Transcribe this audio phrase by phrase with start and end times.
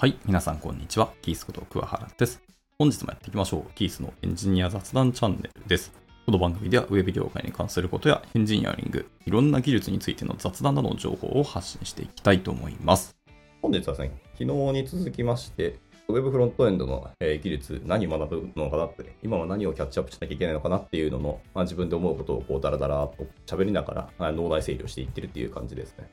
[0.00, 1.12] はい、皆さんこんにちは。
[1.20, 2.40] キースこと桑原です。
[2.78, 3.74] 本日もやっていきましょう。
[3.74, 5.92] キースのエンジニア雑談チャンネルです。
[6.24, 13.14] この番組ではウェブ業界に関することやエンジニアリング、いろんな技術についての雑談などの情報を発信していきたいと思います。
[13.60, 26.10] 本日はですね、昨日に続きまして、ウェブフロントエンドの、技術、何を学ぶのかなって、今は何をキャッチアップしなきゃいけないのかなっていうのの、まあ、自分で思うことをこうダラダラと喋りながら、脳内整理をしていってるっていう感じですね。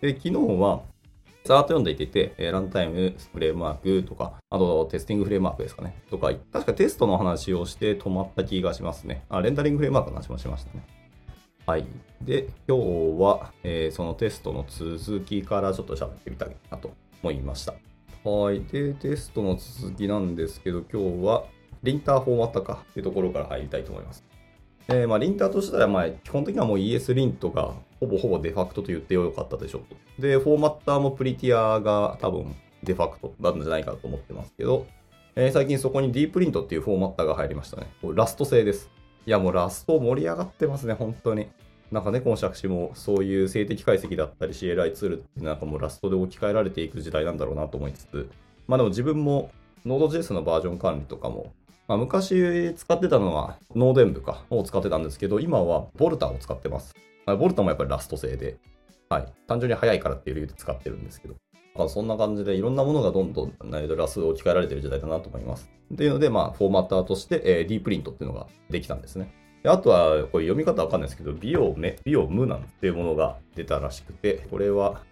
[0.00, 0.82] で、昨日は、
[1.46, 5.96] ざーっと読んでいて、えーランタイムフレームワークとか、あとテスティングフレームワークですかね。
[6.10, 9.24] とか、確かテストの話をして止まった気がしますね。
[9.28, 10.84] あ、レンダリングフレームワークの話もしましたね。
[11.66, 11.86] はい。
[12.22, 12.82] で、今日
[13.20, 16.92] は、えーそのテストの続きからちょっと喋ってみたいなと
[17.22, 17.74] 思いました。
[18.28, 18.62] はい。
[18.64, 21.44] で、テストの続きなんですけど、今日は、
[21.82, 24.24] リンターフォーマットかっていうところから入りたいと思います。
[24.88, 29.96] えーまあ、リンターとしたら、まあ、基本的にはもう ES リントがほぼほぼデファクトと言ってよかったでしょうと。
[30.22, 34.86] で、フォーマッターも Prettier が多分デファクトなんじゃないかと思ってますけど、
[35.34, 37.88] えー最近そこに dprint っていうフォーマッターが入りましたね。
[38.14, 38.90] Rust 製です。
[39.26, 41.48] いや、もう Rust 盛り上がってますね、本当に。
[41.92, 48.28] なんか猫も杓子もそういう静的解析だったり CLI ツールってなんかもう Rust で置き換えられていく時代なんだろうなと思いつつ、
[48.66, 49.50] まあでも自分も
[49.84, 51.52] Node.js のバージョン管理とかも、
[51.86, 56.94] まあ、昔使ってたのは Node かを使ってたんですけど、今は Volta を使ってます。
[57.26, 58.56] まあ Volta もやっぱり Rust 製で、
[59.08, 59.26] はい。
[59.46, 61.34] 単純に早いからっていう理由で使ってるんですけど。
[61.76, 65.70] まあ、そんな感じでいろんなものがどんどん Rust に置き換えられてる時代だなと思います。
[65.92, 69.32] っていうので、まあ、フォーマッターとして、えー、D プリントっていうのができたんですね。
[69.62, 75.02] であとは、これ読み方わかんないですけど、ビオメ、ビオムなんていうものが出たらしくて、これは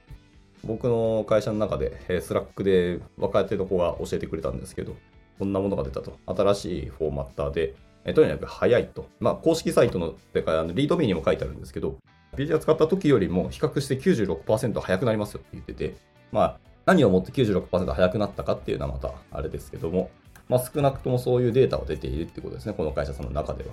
[0.65, 4.97] 僕の会社の中で、 Slack で若手の子が教えてくれたんですけど、
[5.39, 6.19] こんなものが出たと。
[6.27, 7.75] 新しいフォーマッターで、
[8.15, 9.09] とにかく早いと。
[9.21, 11.97] まあ、公式サイトの、てか、リードミーにも書いてあるんですけど、
[12.35, 15.95] ページを使った時よりも比較して96%早くなりますよって言ってて、
[16.33, 20.11] まあ、何をもって96%早くなったかっていうのはまたあれですけども、
[20.49, 23.71] まあ、少なくともそういうデータは出ているってことですね、この会社さんの中では。
[23.71, 23.73] い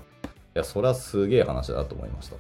[0.54, 2.36] や、それはすげえ話だと思いました。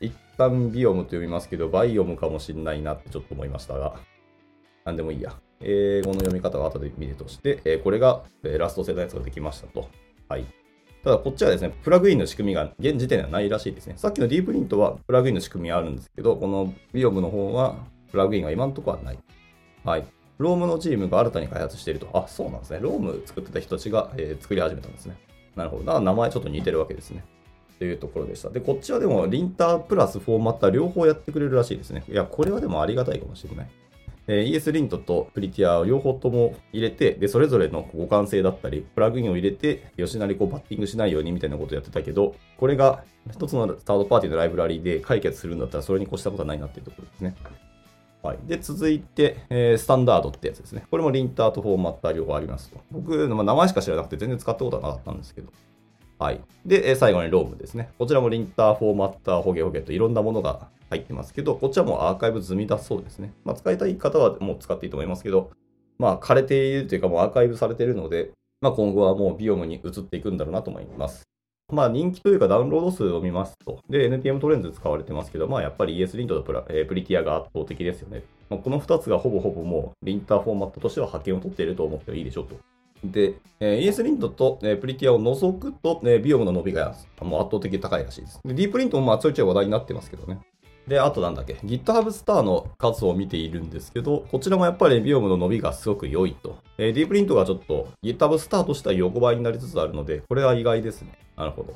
[0.00, 3.94] 一旦ビオムと読みますけど、バイオムかもしんないなってちょっと思いましたが、
[4.84, 5.34] なんでもいいや。
[5.62, 9.88] 英語の読み方は後で見るとして、これが、ラスト世代のやつができましたと。
[10.28, 10.46] はい。
[11.02, 13.94] ただこっちはですね、プラグインの仕組みが現時点ではないらしいですね。
[13.96, 17.76] さっきの D プリントはプラグインの仕組みはあるんですけど、このビオムの方は
[18.10, 19.18] プラグインが今のところはない。
[19.84, 20.04] はい。
[20.36, 22.08] ロームのチームが新たに開発していると。
[22.12, 22.80] あ、そうなんですね。
[22.80, 25.16] ローム作ってた人たちが、えー作り始めたんですね。
[25.56, 25.84] なるほど。
[25.84, 27.24] だから名前ちょっと似てるわけですね。
[27.78, 28.50] というところでした。
[28.50, 32.04] で、こっちはでも、リンタープラスフォーマッター両方やってくれるらしいですね。
[32.08, 33.70] いや、これはでもありがたいかもしれない。
[34.32, 43.02] えー ES リントとプリティアを両方とも入れて、で、それぞれの互換性だったり、プラグインを入れて、吉成こうバッティングしないようにみたいなことをやってたけど、これが
[43.32, 47.34] 一つのサードパーティーのライブラリで解決するんだったら、それに越したことはないなっていうところですね。
[48.22, 48.38] はい。
[48.46, 50.84] で、続いて、えースタンダードってやつですね。
[50.88, 52.78] これもリンターとフォーマッター両方ありますと。
[52.92, 55.50] 僕、まあ、名前しか知らなくて全然使ったことはなかったんですけど。
[56.20, 56.40] はい。
[56.66, 57.88] で、え最後にロームですね。
[57.98, 63.32] こちらもリンター、フォーマッター、ホゲホゲといろんなものが入ってますけど、こっちはもうアーカイブ済みだそうですね。
[63.42, 65.50] まあ、使いたい方はもう使っていいと思いますけど、
[65.98, 71.22] まあ、枯れているというかもうアーカイブされているので、まあ、今後はもうビオムに移っていくんだろうなと思います。
[71.72, 78.24] まあ、人気というかダウンロード数を見ますと、で、NPM トレンズ使われてますけど、まあ、やっぱり ES リントとプラ、えープリティアが圧倒的ですよね。
[78.50, 82.56] まあ、この2つがほぼほぼもうリンターフォーマットとしては派遣を取っていると思ってもいいでしょうと。
[83.04, 88.40] で、えー ES リントと、えープリティアを除くと、えビオムの伸びがもう圧倒的に高いらしいです。
[88.44, 90.40] で、ディープリントもまあちょいちょい話題になってますけどね。
[90.86, 96.58] で、あとなんだっけ、GitHub スターの数を見ているんですけど、こちらもやっぱりビオムの伸びがすごく良いと。
[96.78, 101.18] えーディープリントがちょっと GitHub スターとしては横ばいになりつつあるので、これは意外ですね。
[101.36, 101.74] なるほど。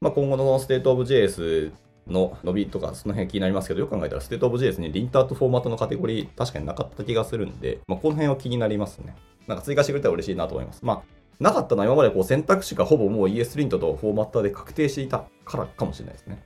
[0.00, 1.72] まあ、今後のステートオブ JS
[2.06, 9.16] の伸びとか、その辺気になりますけど、よく考えたら、ステートオブ JS にリンターとフォーマットのカテゴリー、確かになかった気がするんで、まあ、この辺は気になりますね。
[9.46, 10.84] なんか追加してくれたら嬉しいなと思います。
[10.84, 11.02] まあ、
[11.38, 16.42] なかったのは今までこう選択肢がほぼもう ES リントとフォーマッターで確定していたからかもしれないですね。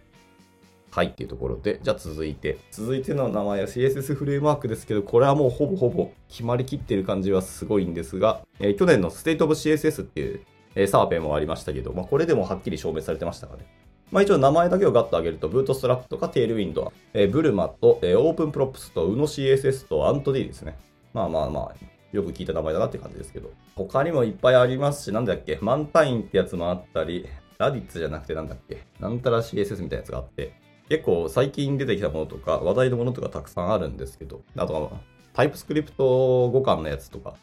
[0.90, 2.58] はい、っていうところで、じゃあ続いて。
[2.72, 10.40] 続いての名前は CSS フレームワークですけど、これはもうほぼほぼ決まりきってる感じはすごいんですが、えー去年の State of CSS っていう、
[10.74, 13.66] えーサーベイもありましたけど、まあ、これでもはっきり証明されてましたかね。
[14.10, 20.76] まあ、一応名前だけをガッと上げると、 Bootstrap とか Tailwind、えー Bulma と、えー Open Props と UNOCSS とアント D ですね。
[21.12, 21.74] まあまあまあ、
[22.12, 23.50] よく聞いた名前だなって感じですけど。
[23.76, 27.26] 他にもいっぱいありますし、なんだっけ、 Mantine ってやつもあったり、
[27.58, 30.54] Radix じゃなくてなんだっけ、なんたら CSS みたいなやつがあって、
[30.88, 34.90] 結構最近出てきたものとか、話題のものとかたくさんあるんですけど、あとは
[35.32, 37.34] TypeScript 互換のやつとか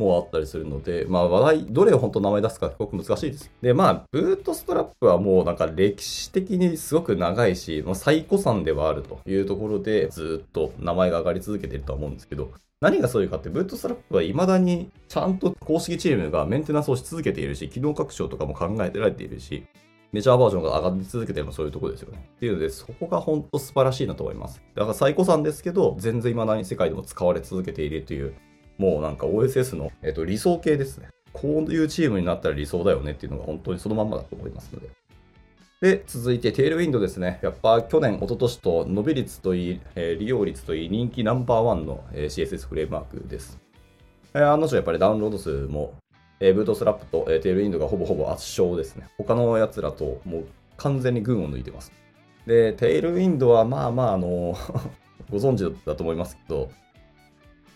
[0.00, 3.50] もあったりするので、まあ話題、どれを本当名前出すかすごく難しいです。
[3.62, 12.50] で、まあ、ブートストラップはもうなんか歴史的にすごく長いし、まあ、最古参ではあるというところで、ずっと名前が上がり続けているとは思うんですけど、
[12.80, 19.64] 何がそういうかって、ブートストラップは未だにちゃんと公式チームがメンテナンスをし続けているし、機能拡張とかも考えてられているし、
[20.12, 22.26] メジャーバージョンが上がり続けてるのはそういうところですよね。
[22.36, 24.60] っていうので、そこが本当素晴らしいなと思います。
[24.74, 28.34] だから最古さんですけど、全然未だに世界でも使われ続けているという、
[28.80, 31.08] もうなんか OSS の、えっと、理想形ですね。
[31.34, 34.88] こういうチームになったら理想だよねっていうのが本当にそのまんまだと思いますので。
[35.82, 37.40] で、続いて Tailwind ですね。
[37.42, 43.58] やっぱ去年、一昨年と伸び率といい、え、利用率といい、人気ナンバーワンの、え、CSS フレームワークです。
[44.34, 45.92] え、案の定やっぱりダウンロード数も、
[46.40, 49.08] えー、 Bootstrap と、えー、 Tailwind がほぼほぼ圧勝ですね。
[49.18, 50.46] 他のやつらともう
[50.78, 51.92] 完全に群を抜いてます。
[52.46, 54.56] で、 Tailwind はまあまあ、あの
[55.30, 56.70] ご存知だと思いますけど、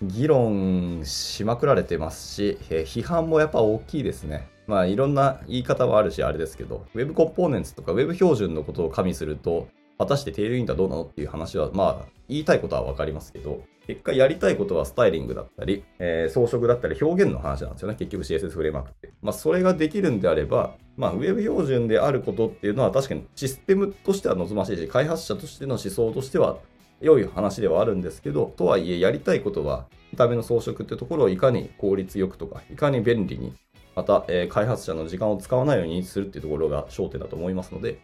[0.02, 4.48] 議論しまくられてますし、え批判もやっぱ大きいですね。
[4.66, 9.68] まあいろんな言い方はあるし、あれですけど、Web コンポーネンツとか Web 標準のことを加味すると、
[9.98, 17.96] 果たしてテールウィンドはどうなのっていう話は、まあ言いたいことはわかりますけど、結果やりたいことはスタイリングだったり、えー、装飾だったり表現の話なんですよね。
[17.96, 19.12] 結局 CSS フレームワークって。
[19.20, 26.56] まあそれができるんであれば、まあ Web 標準であることっていうのは確かにシステムとしては望ましいし、開発者としての思想としては
[27.00, 33.54] 良い話ではあるんですけど、とはいえやりたいことは、見た目の装飾ってところをいかに効率よくとか、いかに便利に、
[33.94, 37.98] また、えー、開発者の時間を使わないようにするっていうところが焦点だと思いますので、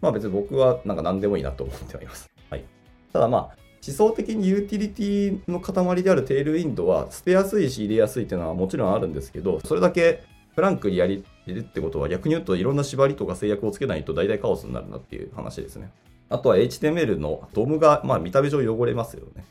[0.00, 2.30] まあ別に僕はなんか何でもいいなと思ってはいます。
[2.50, 2.64] はい。
[3.12, 3.56] ただまあ、
[3.86, 10.22] 思想的にユーティリティの塊であるテールウィンドは捨てやすいし入れやすいっていうのはもちろんあるんですけど、それだけ
[10.54, 15.90] フランクにやりるってことは逆に言うといろんな縛りとか制約をつけないと大体カオスになるなっていう話ですね。
[16.30, 19.44] あとは HTML のドムが、まあ見た目上汚れますよね。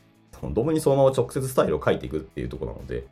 [0.54, 3.08] ドムにそのまま直接スタイルを書いていくっていうところなので、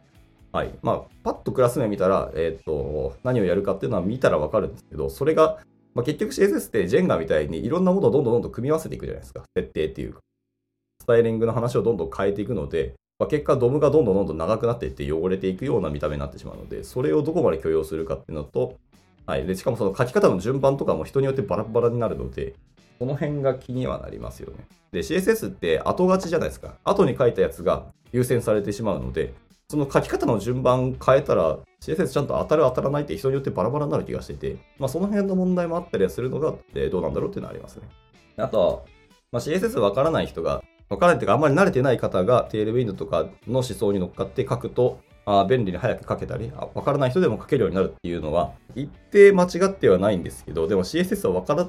[0.52, 0.74] はい。
[0.82, 5.60] まあ、パッとクラス名見たら、えっ、ー、と、何をやるかっていうのは見たらわかるんですけど、それが、
[5.94, 9.44] まあ、結局 CSS ってジェンガみたいにいろんなものをどんどんどんどん組み合わせていくじゃないですか。
[9.58, 10.20] 設定っていうか。
[11.02, 18.78] スタイリングの話をどんどん変えていくので、まあ、結果、ドムがどんどんどんどん長くなっていって汚れていくような見た目になってしまうので、それをどこまで許容するかっていうのと、
[19.26, 19.46] はい。
[19.46, 22.54] で、しかもその書き方の順番とかも人によってバラバラになるので、
[23.00, 24.68] この辺が気にはなりますよね。
[24.92, 26.76] で、CSS って後勝ちじゃないですか。
[26.84, 29.34] 後に書いたやつが優先されてしまうので、
[29.70, 37.88] その書き方の順番変えたら CSS ちゃんと当たる当たらないって人によってバラバラになる気がしていて、まあその辺の問題もあったりするのが、えどうなんだろうっていうのはありますね。
[38.38, 38.86] あと、
[39.32, 51.68] まあ、CSS わからない人が分からないというか、あんまり慣れてない方がテールウィンドとかの思想に乗っかって書くと、あ便利に早く書けたりあ、分からない人でも書けるようになるっていうのは、一定間違ってはないんですけど、でも CSS は分から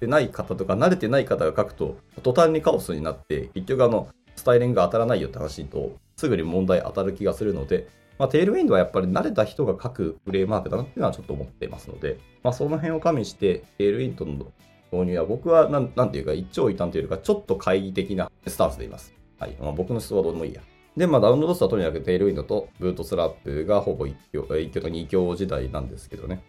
[0.00, 7.88] てない方とか、慣れてない方が書くと、途端にカオスになって、結局あの、スタイリングが当たらないよって話と、すぐに問題当たる気がするので、
[8.18, 14.52] まあ、テールウィンドはやっぱり慣れた人が書くフレームワークだなっていうのはちょっと思ってますので、まあ、その辺を加味して、テールウィンドの
[14.92, 19.14] 導入は僕はなん、ていうか、一長一短というか、ちょっと懐疑的なスタンスでいます。
[19.38, 19.56] はい。
[19.60, 20.60] まあ、僕の思想はどうでもいいや。
[20.96, 26.42] で、まあ、ダウンロード数はとにかく Tailwind と Bootstrap がほぼ一強一強と二強時代なんですけどね。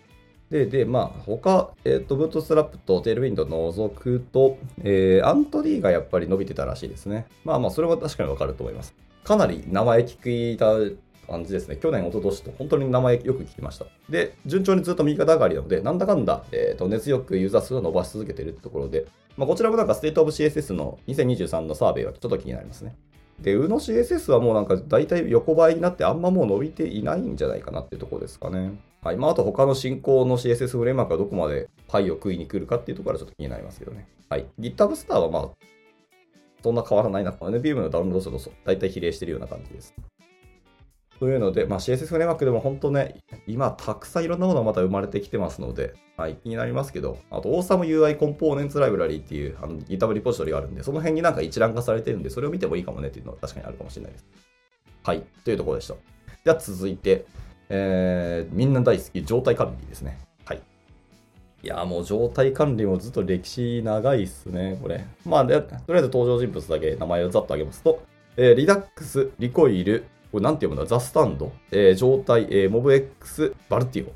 [0.51, 7.25] で、で、まあ、他、えっ、ー、と、 Bootstrap と Tailwind 除くと、えー、 Ant D がやっぱり伸びてたらしいですね。
[7.45, 8.93] まあまあ、それは確かにわかると思います。
[9.23, 10.75] かなり名前聞いた
[11.25, 11.77] 感じですね。
[11.77, 13.85] 去年、一昨年と本当に名前よく聞きました。
[14.09, 19.05] で、順調にずっと右肩上がりなので、なんだかんだ、えーと、根強くユーザー数を伸ばし続けているってところで、
[19.37, 22.93] まあ、こちらもなんかステートオブ CSS の2023のサーベイはちょっと気になりますね。
[23.39, 28.73] で、うの CSS はもうなんか大体横ばいになってあんまもう伸びていないんじゃないかなっていうところですかね。
[29.03, 29.17] はい。
[29.17, 34.07] まあ、あと他の進行の CSS フレームワークがどこまでパイを食いに来るかっていうところはちょっと気になりますけどね。
[34.29, 34.45] はい。
[34.59, 35.49] GitHub スターはまあ、
[36.63, 37.31] そんな変わらないな。
[37.31, 39.95] NPM のダウンロード数と大体比例してるような感じです。
[41.19, 54.25] というので、まあ、CSS フレームワークでも本当ね、今たくさんいろんなものがまた生まれてきてますので、はい、気になりますけど、あと、オーサム UI コンポーネンツライブラリーっていうあの GitHub リポジトリがあるんで、その辺になんか一覧化されてるんで、それを見てもいいかもねっていうのは確かにあるかもしれないです。
[55.03, 55.95] はい、というところでした。
[56.43, 57.25] では続いて、
[57.73, 60.19] えー、みんな大好き状態管理ですね。
[60.43, 60.61] はい。
[61.63, 65.05] いやもう状態管理もずっと歴史長いっすね、これ。
[65.25, 68.03] まあで、とりあえず登場人物だけ名前をざっと挙げますと、
[68.35, 70.85] えー、リダックス、リコイル、これなんて読むんだ？
[70.85, 74.11] ザ・スタンド、えー、状態、えー、モブ X、バルティオ。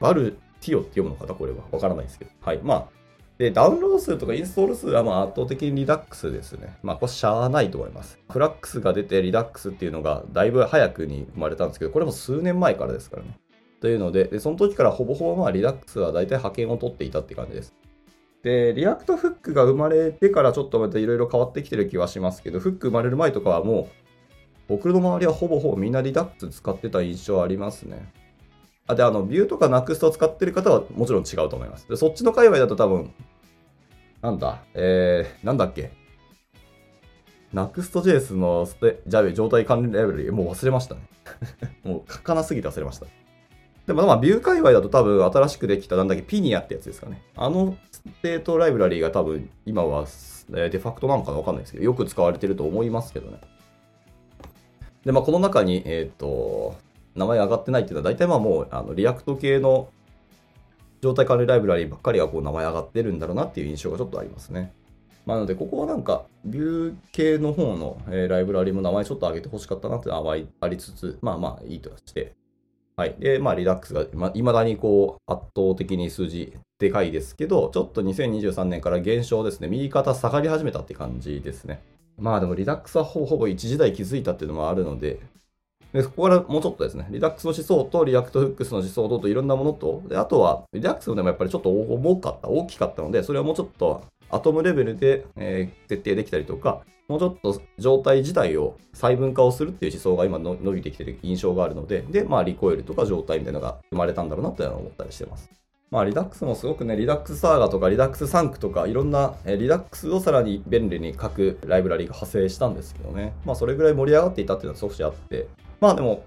[0.00, 1.58] バルティオって読むのかなこれは。
[1.70, 2.32] わからないですけど。
[2.40, 2.60] はい。
[2.64, 2.97] まあ、
[3.38, 6.76] で、ダウンロード数とかインストール数はまあ圧倒的にリダックスですね。
[6.82, 8.18] まあ、これしゃあないと思います。
[8.28, 13.38] フラックスが出てリダックスっていうのがだいぶ早くに生まれたんですけど、これも数年前からですからね。
[13.80, 17.74] というので、でその時からほぼほぼまあ Redux は大体覇権を取っていたって感じです。
[18.42, 23.86] で、 React Hook が生まれてからちょっとまたいろいろ変わってきてる気はしますけど、フック生まれる前とかはもう
[24.66, 28.12] 僕の周りはほぼほぼみんな Redux 使ってた印象ありますね。
[28.88, 31.86] あ、で、あの、 Vue とか NUXT を使ってる方はもちろん違うと思います。
[31.88, 33.12] でそっちの界隈だと多分、
[34.20, 35.92] なんだ、えー、なんだっけ
[37.54, 41.02] ？Next.js のステ、じゃあ状態管理ライブラリもう忘れましたね。
[41.84, 43.06] もう書かなすぎて忘れました。
[43.86, 47.22] でもまあ、 Vue 界隈だと多分新しくできたなんだっけ、 Pinia ってやつですかね。
[47.36, 50.04] あのステートライブラリーが多分今は
[50.50, 53.40] デファクトなのかわかんないですけど、よく使われてると思いますけどね。
[55.04, 56.76] で、まあ、この中に、えっ、と、
[57.14, 59.88] 名前上がってないっていうのは、大体まあもう、あの、 React 系の
[61.00, 64.72] 状態管理ライブラリーばっかりがこう名前上がってるんだろうなっていう印象がちょっとありますね。
[65.28, 72.32] まあ、なので、ここはなんか、 Vue 系の方の、えーライブラリも名前ちょっと上げてほしかったなっていうのはありつつ、まあまあいいとして。
[72.96, 73.14] はい。
[73.18, 79.68] で、まあ、 Redux がま未だにこう、圧倒的に数字でかいですけど、ちょっと2023年から減少ですね。
[79.68, 81.82] 右肩下がり始めたって感じですね。
[82.18, 85.20] まあでも、 Redux はほぼほぼ一時代築いたっていうのもあるので、
[85.92, 105.50] で、そこからもうちょっとですね、 Redux の思想と React Hooks の思想とといろんなものと、で、あとは、 Redux でもやっぱりちょっと重かった、大きかったので、それをもうちょっとアトムレベルで、えー設定できたりとか、もうちょっと状態自体を細分化をするっていう思想が今伸びてきてる印象があるので、で、まあ、リコイルとか状態みたいなのが生まれたんだろうなというのを思ったりしてます。
[105.90, 113.32] まあ、リダックスもすごくね、リダックスサーガとかリダックスサンクとか、いろんな、えリダックスをさらに便利に書くライブラリが派生したんですけどね。
[113.46, 115.48] まあ、それぐらい盛り上がっていたっていうのは少しあって、
[115.80, 116.26] まあでも、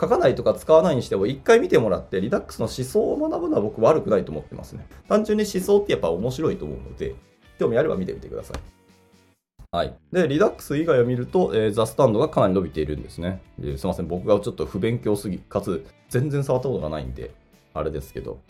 [0.00, 4.86] 書かないとか使わないにしても、一回見てもらって、リダックスの思想を学ぶのは僕悪くないと思ってますね。
[5.08, 7.14] 単純に思想ってやっぱ面白いと思うので、
[7.58, 8.80] 興味あれば見てみてください。
[9.72, 9.94] はい。
[10.10, 13.42] で、リダックス以外を見ると、えーザ・スタンドがかなり伸びているんですね。
[13.58, 17.30] ですいません、僕がちょっと不勉強すぎ、かつ全然触ったことがないんで、
[17.74, 18.40] あれですけど、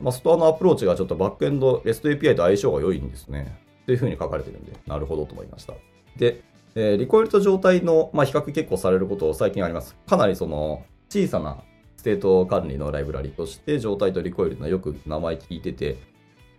[0.00, 3.58] まあ、ストアのアプローチがちょっとバックエンド REST API と相性が良いんですね。
[3.82, 5.74] っていう風に書かれてるんで、なるほどと思いました。
[6.16, 6.42] で、
[6.74, 9.96] えー Recoil と Jotai の、まあ、比較結構されること最近あります。
[10.06, 11.62] かなりその小さな
[11.96, 15.98] ステート管理のライブラリとして Jotai と Recoil のよく名前聞いてて、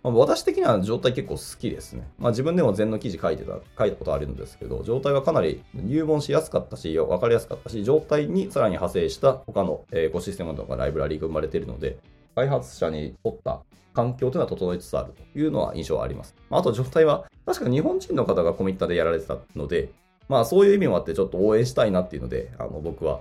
[0.04, 2.08] まあ、私的には Jotai 結構好きですね。
[2.18, 11.98] まあ、自分でも Zenn の記事書いてた、書いたことあるんですけど、 Jotai はかなり入門しやすかったし、分かりやすかったし、 Jotai にさらに派生した他の、エコシステムとかライブラリが生まれているので、
[12.34, 13.62] 開発者にとった
[13.94, 16.34] 環境というのは整いつつあるというのは印象はあります。
[16.50, 19.90] まあ、あと状態は、確か日本人の方がコミッターでやられてたので、
[20.28, 23.20] まあそういう意味もあってちょっと応援したいなっていうので、あの僕は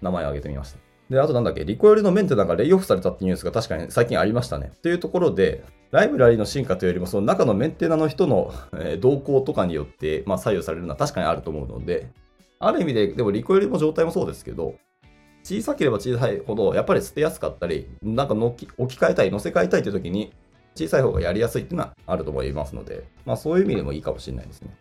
[0.00, 0.78] 名前を挙げてみました。
[1.10, 4.72] で、あとなんだっけ、リコイルのメンテナンがレイオフされたってニュースが確かに最近ありましたね。
[4.82, 12.08] というところで、ライブラリーの進化というよりも、その中のメンテナの人の、え動向とかによって、まあ、左右されるのは確かにあると思うので、
[12.58, 14.76] ある意味で、でもリコイルの状態もそうですけど、
[15.42, 20.32] 小さければ小さいほど、やっぱり捨てやすかったり、なんかのき置き換えたい、乗せ替えたいという時に、
[20.74, 24.74] 小さい方がやりやすいっていうのはあると思いますので、まあそういう意味でもいいかもしれないですね。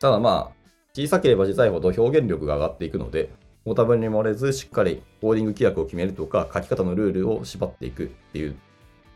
[0.00, 0.56] ただまあ、
[0.92, 3.30] 小さければ小さいほど表現力が上がっていくので、
[3.64, 8.56] ご多分に漏れず、しっかりコーディング規約を決めるとか、書き方のルールを縛っていくっていう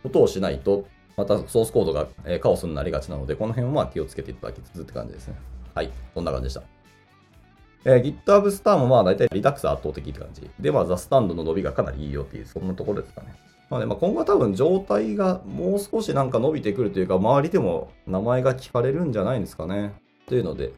[0.03, 2.09] ことをしないと、またソースコードが
[2.41, 5.35] カオスになりがちなので、この辺をまあ気をつけていただきつつって感じですね。
[5.75, 6.63] はい、こんな感じでした。
[7.85, 10.51] えー GitHub Star もまあ大体 Redux 圧倒的って感じ。
[10.59, 13.35] で、まあ Zustand の伸びがかなりいいよっていう、そんなところですかね。
[13.71, 19.95] まあね、まあ今後は多分 Jotai がもう少しなんか伸びてくるというか、周りでも名前が聞かれるんじゃないんですかね。
[20.27, 20.73] というので、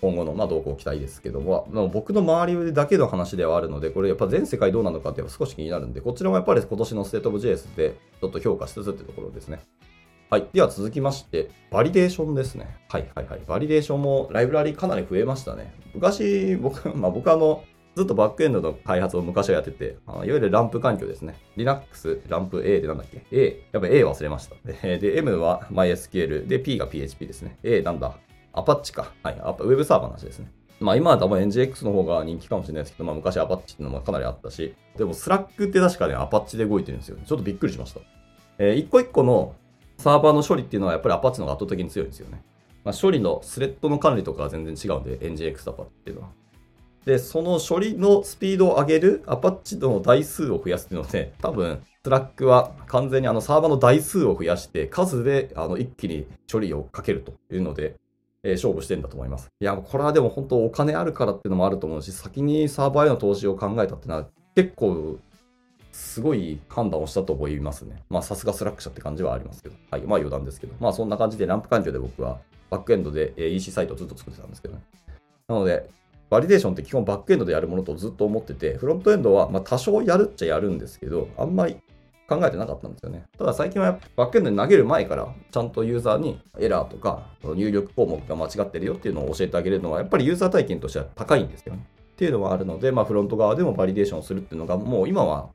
[0.00, 9.60] 今後のまあ動向を期待ですけども、まあ僕の周りだけの話ではあるので、これやっぱ全世界どうなのかって少し気になるんで、こちらもやっぱり今年のステートオブ JS でちょっと評価しつつってところですね。
[10.28, 10.48] はい。
[10.52, 12.76] では続きまして、バリデーションですね。
[12.88, 13.40] はいはいはい。
[13.46, 15.72] バリデーションもライブラリーかなり増えましたね。
[15.94, 17.62] 昔、僕、まあ僕あの、
[17.96, 21.34] ずっとバックエンドの開発を昔はやってて、あいわゆるランプ環境ですね。
[21.56, 24.54] Linux、LAMP A でなんだっけ ?A、やっぱ A 忘れました。
[24.66, 27.58] で、M は MySQL、で、P が PHP ですね。
[27.62, 28.14] A なんだ？
[28.52, 29.14] Apache か。
[29.22, 29.40] はい。
[29.40, 30.52] アパウェブサーバーの話ですね。
[30.78, 37.16] まあ今は多分 NGINX の方が人気かもしれないですけど、まあ昔 Apache っていうのもかなりあったし、でも Slack って確かね、 Apache で動いてるんですよ。
[37.24, 38.00] ちょっとびっくりしました。
[38.58, 39.54] えー一個一個の
[39.96, 42.42] サーバーの処理っていうのはやっぱり Apache の方が圧倒的に強いんですよね。
[42.84, 46.28] まあ、処理のスレッドの管理とかは全然違うんで、NGX アパッチっていうのは。
[47.06, 57.94] で、その処理のスピードを上げる Apache の台数を増やすっていうので、多分、 Slack は完全にあのサーバーの台数を増やして、数であの一気に処理をかけるというので、
[58.42, 59.48] えー勝負してんだと思います。
[59.60, 65.18] いや、これはでも本当お金あるからっていうのもあると思うし、先にサーバーへの投資を考えたっていうのは結構
[65.92, 68.02] すごい判断をしたと思いますね。
[68.10, 69.76] まあさすが Slack 社って感じはありますけど。
[69.90, 70.02] はい。
[70.02, 70.74] まあ余談ですけど。
[70.80, 74.80] まあそんな感じでランプ環境で僕はバックエンドで EC サイトをずっと作ってたんですけどね。
[75.48, 75.88] なので、
[76.28, 81.76] バリデーションって基本バックエンドでやるものとずっと思ってて、フロントエンドはまあ多少やるっちゃやるんですけど、あんまり
[82.28, 83.24] 考えてなかったんですよね。
[83.38, 91.86] ただ最近はバックエンドに投げる前から、ちゃんとユーザーにエラーとか入力項目が間違ってるよっていうのを教えてあげるのは、やっぱりユーザー体験としては高いんですよね。
[92.12, 95.50] っていうのはあるので、まあ、フロント側でもバリデーションするっていうのが、もう今は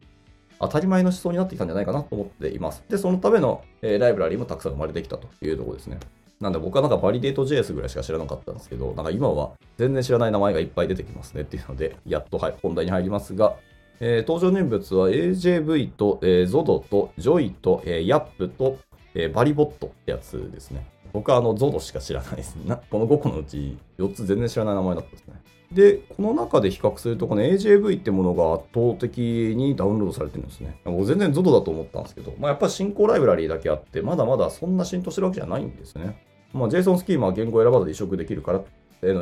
[0.59, 2.83] 当たり前の思想になってきたんじゃないかなと思っています。
[2.87, 5.99] で、そのための、え、ライブラリーもたくさん生まれてきたというところですね。
[6.41, 13.55] なんで僕はなんかバリデート JS ぐらいしか知らなかったんですけど、なんか今は全然知らない名前がいっぱい出てきますねっていうので、やっと、はい、本題に入りますが、
[13.99, 18.79] えー、登場人物は AJV と、えー、 Zod と Joi と、えー、 Yup と、
[19.13, 20.85] えー、 Valibot ってやつですね。
[21.13, 22.77] 僕はあの ZODO しか知らないですね。
[22.89, 25.33] この5個のうち4つ全然知らない名前だったんですね。
[25.71, 29.19] で、この中で比較すると、この AJV ってものが圧倒的
[29.55, 30.79] にダウンロードされてるんですね。
[30.83, 36.17] もう全然 ZODO だと思ったんですけど、まあ、やっぱり進行ライブラリーだけあって、まだまだそんな浸透してるわけじゃないんですね。
[36.53, 38.61] まあ、JSON スキーマは言語を選ばず移植できるから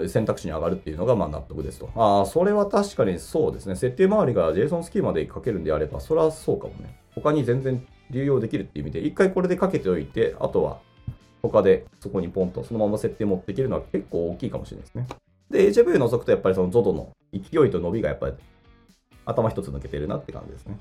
[0.07, 1.89] 選択肢に上がるっていうのがま納得ですと。
[1.95, 3.75] ああ、それは確かにそうですね。
[3.75, 6.99] 設定周りが JSON スキーマで書けるんであれば、それはそうかもね。
[7.15, 10.79] 他に全然流用できるっていう意味で、一回これでかけておいて、あとは
[11.41, 15.07] 他でそこにポンとそのまま設定持っていけるのは結構大きいかもしれないですね。
[15.49, 18.33] で、HV を除くとやっぱりその ZODO の勢いと伸びがやっぱり
[19.25, 20.77] 頭一つ抜けてるなって感じですね。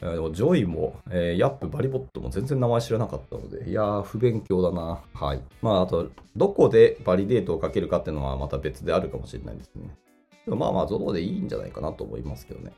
[0.00, 5.00] Joi も、えー、ヤップ、 Valibot も全然名前知らなかったので、いやー、不勉強だな。
[5.12, 5.42] はい。
[5.60, 9.90] まあ、あと、どこでバリデートをかけるかっていうのはまた別であるかもしれないですね。
[10.46, 12.72] でもまあまあ、 Zod でいいんじゃないかなと思いますけどね。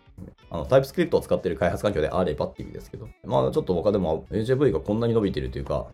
[0.51, 3.09] あの、 TypeScript を使っている開発環境であればっていう意味ですけど。
[3.25, 5.87] まあ、ちょっと他でも AJV がこんなに伸びてるというか、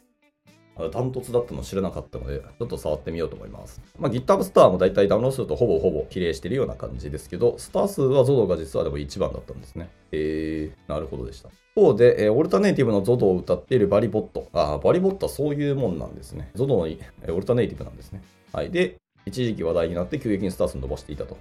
[0.92, 3.80] ダントツだったの知らなかったので、ちょっと触ってみようと思います。
[3.98, 9.90] まあ、GitHub スターもだいたいダウンロード数とほぼほぼ比例してるような感じですけど、スター数は ZODO が実はでも一番だったんですね。
[10.12, 11.48] えー、なるほどでした。
[11.48, 14.48] 一方で、えー、オルタネイティブの ZODO を歌っているバリボット。
[14.52, 16.50] あバリボットはそういうもんなんですね。
[16.54, 18.22] ZODO の、えー、オルタネイティブなんですね。
[18.52, 18.70] はい。
[18.70, 21.36] で、一時期話題になって急激にスター数伸ばしていたと。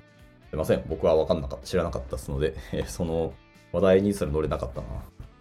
[0.49, 0.83] すいません。
[0.87, 3.33] 僕は分かんなかった、知らなかったですので、えー、その
[3.71, 4.87] 話題にすら乗れなかったな。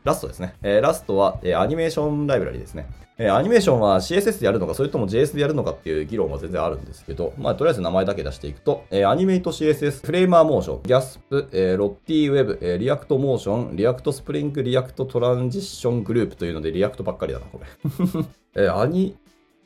[0.07, 0.55] ラストですね。
[0.63, 2.87] えー、ラストは、えー、アニメーションライブラリですね。
[3.19, 16.71] えー、アニメーションは CSS でやるのか、それとも JS でやるのかっていう議論は全然あるんですけど、まあ、とりあえず名前だけ出していくと、えー、 Animate CSS、Framer Motion、GSAP、えー、 Lottie Web、えー、 React Motion、React Spring、React Transition Group というので、
[16.71, 17.67] React ばっかりだな、これ。
[18.65, 19.17] えー、アニ、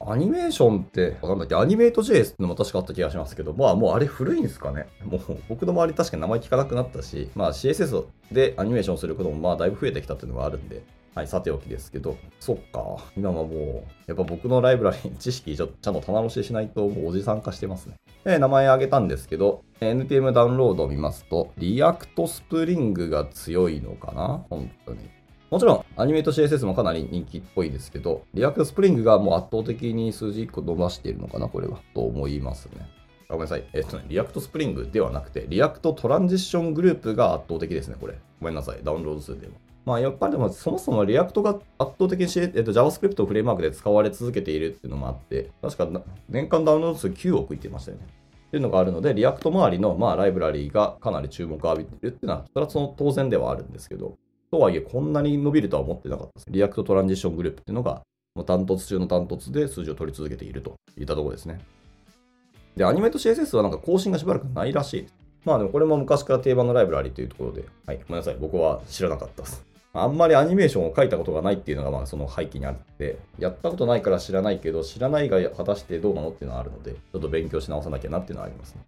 [0.03, 4.87] アニメーションって、なんだっけ、 Animate JS ってのも確かあった気がしますけど、まあもうあれ古いんですかね。
[5.05, 10.83] もう僕の周り確かに名前聞かなくなったし、まあ CSS でアニメーションすることもまあだいぶ増えてきたっていうのがあるんで、
[11.15, 17.97] はい、さておきですけど、そっか、今はもう、やっぱ僕のライブラリー知識ちょちゃんと棚卸ししないと、もうおじさん化してますね。
[18.25, 24.47] で、名前挙げたんですけど、NPM ダウンロードを見ますと、 React Spring が強いのかな？
[24.49, 25.11] 本当に。
[25.51, 31.81] もちろん、 Animate CSS もかなり人気っぽいですけど、 React Spring がもう圧倒的に数字1個伸ばしているのかなこれは。
[31.93, 32.89] と思いますね。
[33.29, 33.65] あごめんなさい。
[33.73, 38.17] えっとね、 React Spring ではなくて、 React Transition Group が圧倒的ですね、これ。
[38.41, 38.79] ごめんなさい。
[38.85, 39.55] ダウンロード数でも。
[39.85, 45.89] まあ、やっぱりでもそもそも React が圧倒的に、えっと、JavaScript フレームワークで使われ続けているっていうのもあって、確か
[46.29, 48.07] 年間ダウンロード数9億いってましたよね。
[48.47, 54.17] っていうのがあるので、 React 周りの、まあ、ライブラリーがかなり注目を浴びてるっていうのは、それはその当然ではあるんですけど、
[54.51, 56.47] とはいえ、こんなに伸びるとは思ってなかったです。
[56.51, 58.03] React Transition Group っていうのが、
[58.35, 61.61] もうダントツ中のダントツで数字を取り続けているといったところですね。
[62.77, 65.15] で、 Animate CSS はなんか更新がしばらくないらしいです。
[65.45, 68.37] まあでもこれも昔から定番のライブラリというところで、はい、ごめんなさい。
[68.41, 69.65] 僕は知らなかったです。
[69.93, 78.83] あんまりアニメーションを書いたことがないっていうのがまあその背景にあって、やったことないから知らないけど、知らないが果たしてどうなのっていうのはあるので、ちょっと勉強し直さなきゃなっていうのはありますね。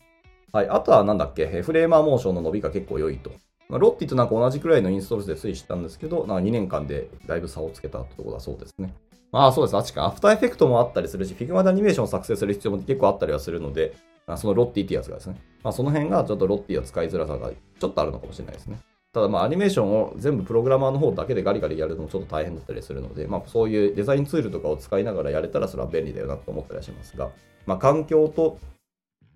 [0.52, 0.68] はい。
[0.68, 3.32] あとはなんだっけ、フレーマーモーションの伸びが結構良いと。
[3.72, 8.92] まあ、ロッティとなんか同じくらいのインストール数で推移したんですけど、なん2年間でだいぶ差をつけたってところだそうですね。
[9.32, 9.76] まあそうです。
[9.78, 10.04] あっちか。
[10.04, 13.94] アフターエフェクトもあったりするし、Figma でアニメーションを作成する必要も結構あったりはするので、
[14.26, 15.40] あそのロッティってやつがですね。
[15.62, 18.78] まあその辺がちょっとロッティを使いづらさがちょっとあるのかもしれないですね。
[19.14, 27.30] ただまあアニメーションを全部プログラマーの方だけでガリガリやるのもちょっと大変だったりするので、まあそういうデザインツールとかを使いながらやれたらそれは便利だよなと思ったりはしますが、
[27.64, 28.58] まあ環境と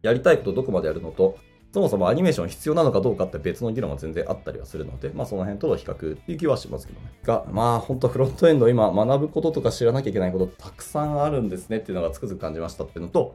[0.03, 1.39] やりたいことどこまでやるのと、
[1.77, 7.13] そもそもアニメーション必要なのかどうかって別の議論は全然あったりはするので、まあその辺との比較っていう気はしますけどね。
[7.23, 13.35] が、まあ本当フロントエンド今学ぶこととか知らなきゃいけないことたくさんあるんですねっていうのがつくづく感じましたっていうのと、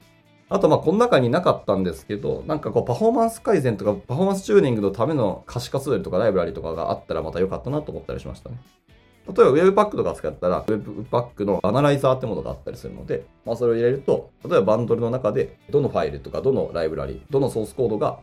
[0.49, 8.57] あとまあこの中になかったんですけど、なんかこうパフォーマンス改善とかパフォーマンスチューニングのための可視化ツールとかライブラリとかがあったらまた良かったなと思ったりしましたね。
[9.27, 18.19] 例えば Webpack とか使ったら Webpack のアナライザーってものがあったりするので、まあそれを入れると、例えばバンドルの中でどのファイルとかどのライブラリ、どのソースコードが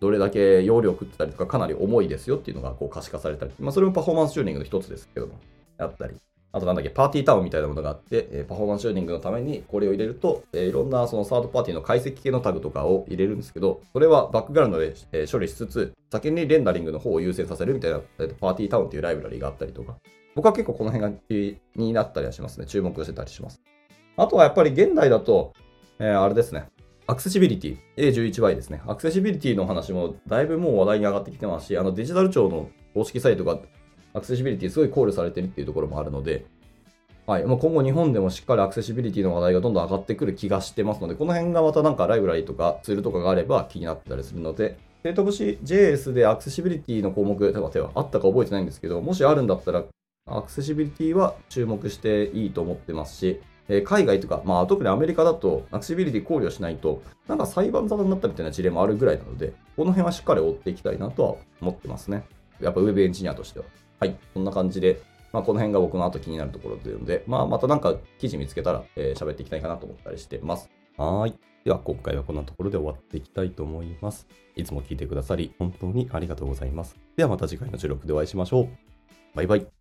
[0.00, 5.34] どれだけ容量食ってたりとかかなり重いですよっていうのがこう可視化されたり、まあそれもパフォーマンスチューニングの一つですけども、
[5.78, 6.14] あったり。
[6.50, 19.96] あとなんだっけ、 Partytown みたいなものがあって、えパフォーマンスチューニングのためにこれを入れると、えいろんなそのサードパーティーの解析系のタグとかを入れるんですけど、それはバックグラウンドで、え処理しつつ、先にレンダリングの方を優先させるみたいな、えパーティータウンっていうライブラリがあったりとか、
[20.34, 22.66] 僕は結構この辺が気になったりはしますね。
[22.66, 23.60] 注目してたりします。
[24.16, 25.52] あとはやっぱり現代だと、
[25.98, 26.68] えーあれですね。
[27.10, 28.82] アクセシビリティ、A11Y ですね。
[28.86, 33.58] アクセシビリティの話もだいぶもう話題に上がってきてますし、あのデジタル庁の公式サイトが
[34.12, 36.44] アクセシビリティすごい考慮されてるっていうところもあるので、
[37.26, 49.82] はい、今後日本でもしっかりアクセシビリティの話題がどんどん上がってくる気がしてますので、この辺がまたなんかライブラリとかツールとかがあれば気になったりするので、生徒節 JS でアクセシビリティの項目、例えば手はあったか覚えてないんですけど、もしあるんだったら、
[50.26, 62.24] アクセシビリティは注目していいと思ってますし、え海外とか、まあ、特にアメリカだと、アクシビリティ考慮しないと、なんか裁判沙汰になったみたいな事例もあるぐらいなので、この辺はしっかり追っていきたいなとは思ってますね。
[62.60, 63.66] やっぱウェブエンジニアとしては。
[64.00, 65.00] はい、こんな感じで、
[65.32, 70.70] まあ、この辺が僕の後気になるところというので、まあ、またなんか記事見つけたら、えー喋っていきたいかなと思ったりしてます。
[70.96, 71.34] はい。
[71.64, 74.26] では、今回はこんなところで終わっていきたいと思います。
[74.56, 76.96] いつも聞いてくださり、本当にありがとうございます。
[77.16, 78.68] ではまた次回の収録でお会いしましょう。
[79.34, 79.77] バイバイ。